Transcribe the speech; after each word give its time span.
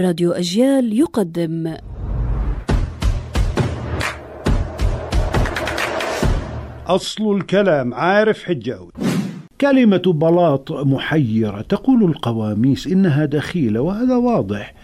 راديو 0.00 0.32
أجيال 0.32 0.98
يقدم. 0.98 1.74
أصل 6.86 7.36
الكلام 7.36 7.94
عارف 7.94 8.44
حجاوي 8.44 8.90
كلمة 9.60 10.02
بلاط 10.06 10.72
محيرة 10.72 11.60
تقول 11.60 12.04
القواميس 12.04 12.86
إنها 12.86 13.24
دخيلة 13.24 13.80
وهذا 13.80 14.16
واضح. 14.16 14.74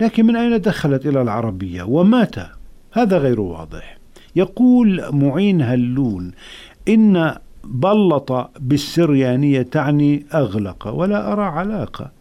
لكن 0.00 0.26
من 0.26 0.36
أين 0.36 0.60
دخلت 0.60 1.06
إلى 1.06 1.22
العربية؟ 1.22 1.82
ومتى 1.82 2.46
هذا 2.92 3.18
غير 3.18 3.40
واضح. 3.40 3.98
يقول 4.36 5.02
معين 5.12 5.62
هلون 5.62 6.32
إن 6.88 7.34
بلط 7.64 8.50
بالسريانية 8.60 9.62
تعني 9.62 10.26
أغلق 10.34 10.88
ولا 10.88 11.32
أرى 11.32 11.44
علاقة. 11.44 12.19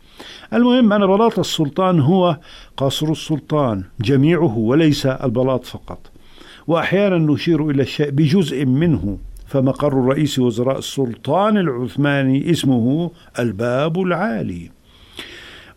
المهم 0.53 0.93
أن 0.93 1.07
بلاط 1.07 1.39
السلطان 1.39 1.99
هو 1.99 2.37
قصر 2.77 3.11
السلطان 3.11 3.83
جميعه 4.01 4.57
وليس 4.57 5.05
البلاط 5.05 5.65
فقط. 5.65 6.11
وأحيانا 6.67 7.17
نشير 7.17 7.69
إلى 7.69 7.81
الشيء 7.81 8.09
بجزء 8.09 8.65
منه 8.65 9.17
فمقر 9.47 9.93
رئيس 9.93 10.39
وزراء 10.39 10.77
السلطان 10.77 11.57
العثماني 11.57 12.51
اسمه 12.51 13.11
الباب 13.39 14.01
العالي. 14.01 14.71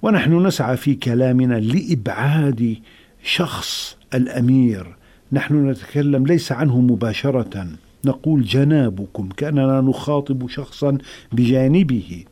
ونحن 0.03 0.47
نسعى 0.47 0.77
في 0.77 0.95
كلامنا 0.95 1.55
لإبعاد 1.55 2.77
شخص 3.23 3.97
الأمير. 4.15 4.97
نحن 5.33 5.71
نتكلم 5.71 6.27
ليس 6.27 6.53
عنه 6.53 6.81
مباشرة. 6.81 7.67
نقول 8.05 8.43
جنابكم 8.43 9.29
كأننا 9.37 9.81
نخاطب 9.81 10.49
شخصا 10.49 10.99
بجانبه. 11.33 12.25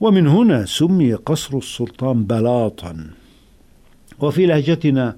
ومن 0.00 0.26
هنا 0.26 0.64
سمي 0.64 1.14
قصر 1.14 1.58
السلطان 1.58 2.24
بلاطا. 2.24 3.10
وفي 4.20 4.46
لهجتنا 4.46 5.16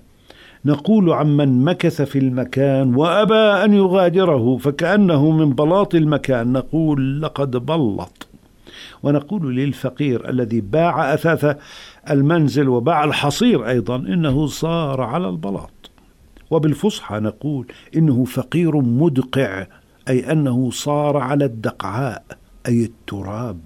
نقول 0.65 1.13
عمن 1.13 1.65
مكث 1.65 2.03
في 2.03 2.19
المكان 2.19 2.95
وأبى 2.95 3.35
أن 3.35 3.75
يغادره 3.75 4.57
فكأنه 4.57 5.31
من 5.31 5.53
بلاط 5.53 5.95
المكان. 5.95 6.53
نقول 6.53 7.23
لقد 7.23 7.57
بلط. 7.57 8.29
ونقول 9.03 9.57
للفقير 9.57 10.31
الذي 10.31 10.61
باع 10.61 11.15
أثاث 11.15 11.57
المنزل 12.11 12.69
وباع 12.69 13.05
الحصير 13.05 13.69
أيضا 13.69 13.97
إنه 13.97 14.47
صار 14.47 15.01
على 15.01 15.29
البلاط. 15.29 15.91
وبالفصحى 16.51 17.19
نقول 17.21 17.67
إنه 17.97 18.25
فقير 18.25 18.77
مدقع 18.77 19.67
أي 20.09 20.33
أنه 20.33 20.71
صار 20.71 21.17
على 21.17 21.45
الدقعاء. 21.45 22.25
أي 22.69 22.85
التراب 22.85 23.61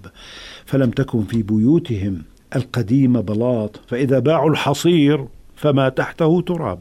فلم 0.65 0.91
تكن 0.91 1.23
في 1.23 1.43
بيوتهم 1.43 2.23
القديمه 2.55 3.21
بلاط 3.21 3.79
فإذا 3.87 4.19
باعوا 4.19 4.49
الحصير 4.49 5.27
فما 5.55 5.89
تحته 5.89 6.41
تراب. 6.41 6.79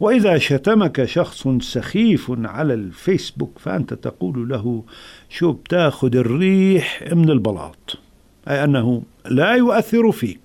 وإذا 0.00 0.38
شتمك 0.38 1.04
شخص 1.04 1.48
سخيف 1.60 2.32
على 2.38 2.74
الفيسبوك 2.74 3.58
فأنت 3.58 3.94
تقول 3.94 4.48
له 4.48 4.84
شو 5.28 5.52
بتاخذ 5.52 6.16
الريح 6.16 7.02
من 7.12 7.30
البلاط؟ 7.30 7.98
أي 8.48 8.64
أنه 8.64 9.02
لا 9.30 9.52
يؤثر 9.54 10.12
فيك. 10.12 10.43